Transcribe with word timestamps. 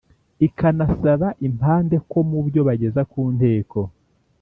ikanasaba 0.47 1.27
impande 1.47 1.95
ko 2.09 2.19
mu 2.29 2.39
byo 2.47 2.61
bageza 2.67 3.01
ku 3.11 3.21
Nteko 3.35 3.79